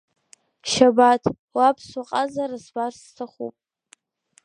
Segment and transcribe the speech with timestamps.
[0.69, 1.23] Шьабаҭ,
[1.55, 3.55] уаԥсуа ҟазара збарц сҭахуп.